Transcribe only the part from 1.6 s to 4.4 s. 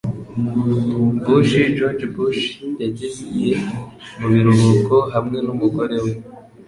George Bush yagiye mu